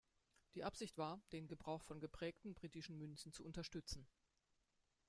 Die 0.55 0.63
Absicht 0.63 0.97
war, 0.97 1.21
den 1.31 1.47
Gebrauch 1.47 1.83
von 1.83 1.99
geprägten 1.99 2.55
britischen 2.55 2.97
Münzen 2.97 3.31
zu 3.31 3.45
unterstützen. 3.45 4.07